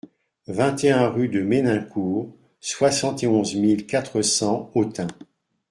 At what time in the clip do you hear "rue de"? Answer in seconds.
1.09-1.43